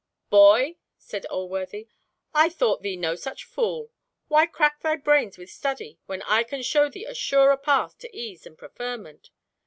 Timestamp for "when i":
6.07-6.41